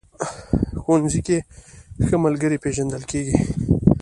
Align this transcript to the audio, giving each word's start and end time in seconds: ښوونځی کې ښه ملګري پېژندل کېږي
ښوونځی 0.81 1.21
کې 1.27 1.37
ښه 2.05 2.15
ملګري 2.25 2.57
پېژندل 2.63 3.03
کېږي 3.11 3.35